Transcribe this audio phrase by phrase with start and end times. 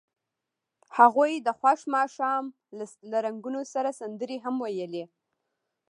[0.97, 2.43] هغوی د خوښ ماښام
[3.11, 5.05] له رنګونو سره سندرې هم ویلې.